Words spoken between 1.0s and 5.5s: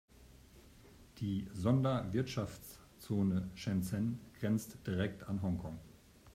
Die Sonderwirtschaftszone Shenzhen grenzt direkt an